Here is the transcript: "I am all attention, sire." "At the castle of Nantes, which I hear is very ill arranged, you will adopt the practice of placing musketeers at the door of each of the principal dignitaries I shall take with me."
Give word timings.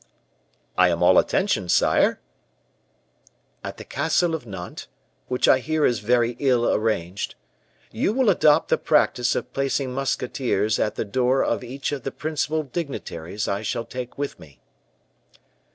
"I 0.79 0.87
am 0.89 1.03
all 1.03 1.19
attention, 1.19 1.69
sire." 1.69 2.19
"At 3.63 3.77
the 3.77 3.83
castle 3.83 4.33
of 4.33 4.47
Nantes, 4.47 4.87
which 5.27 5.47
I 5.47 5.59
hear 5.59 5.85
is 5.85 5.99
very 5.99 6.35
ill 6.39 6.67
arranged, 6.73 7.35
you 7.91 8.11
will 8.11 8.31
adopt 8.31 8.69
the 8.69 8.79
practice 8.79 9.35
of 9.35 9.53
placing 9.53 9.93
musketeers 9.93 10.79
at 10.79 10.95
the 10.95 11.05
door 11.05 11.43
of 11.43 11.63
each 11.63 11.91
of 11.91 12.01
the 12.01 12.09
principal 12.11 12.63
dignitaries 12.63 13.47
I 13.47 13.61
shall 13.61 13.85
take 13.85 14.17
with 14.17 14.39
me." 14.39 14.59